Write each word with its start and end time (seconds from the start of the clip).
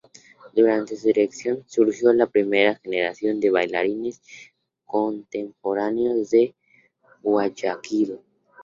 Durante 0.55 0.97
su 0.97 1.05
dirección, 1.05 1.63
surgió 1.67 2.11
la 2.11 2.25
primera 2.25 2.73
generación 2.77 3.39
de 3.39 3.51
bailarines 3.51 4.19
contemporáneos 4.83 6.31
de 6.31 6.55
Guayaquil. 7.21 8.17